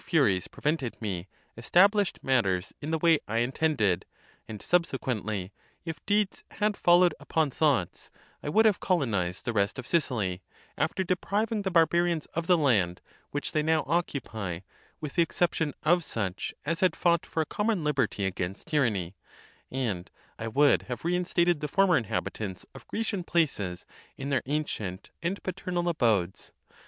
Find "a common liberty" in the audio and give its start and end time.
17.41-18.25